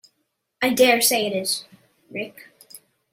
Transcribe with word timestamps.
I 0.63 0.73
dare 0.73 0.99
say 0.99 1.27
it 1.27 1.33
is, 1.35 1.65
Rick. 2.09 2.49